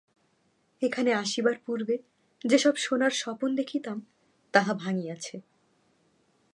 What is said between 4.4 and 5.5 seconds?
তাহা ভাঙিয়াছে।